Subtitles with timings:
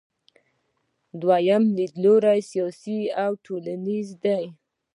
[1.21, 4.43] دویم لیدلوری سیاسي او ټولنیز دی.